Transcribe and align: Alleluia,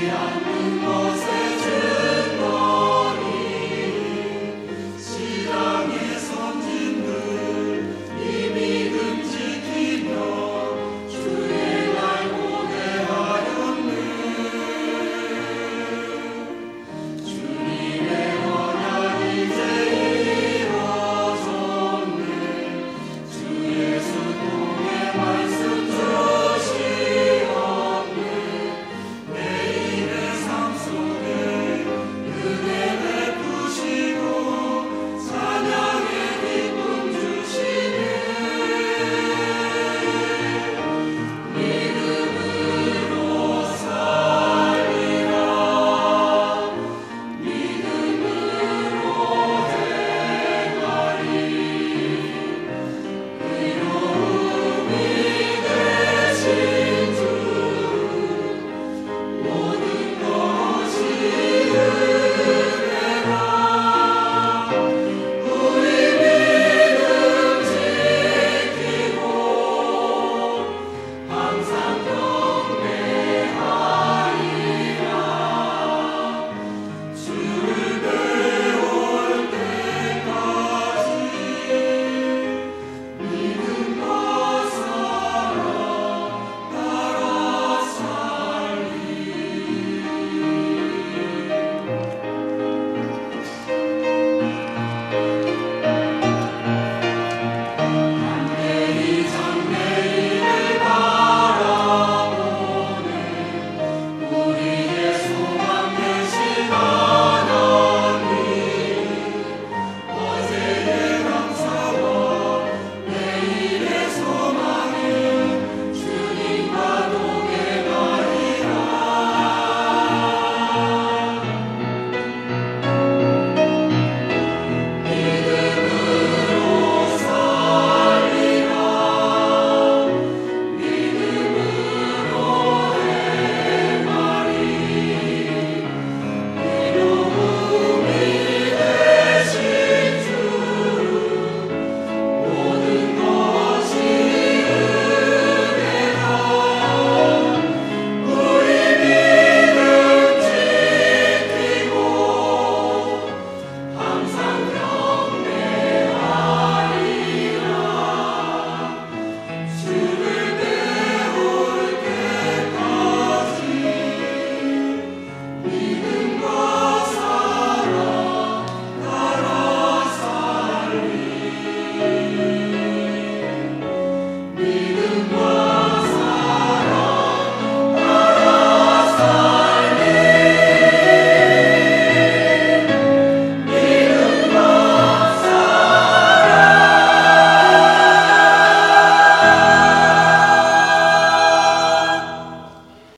Alleluia, 0.00 1.37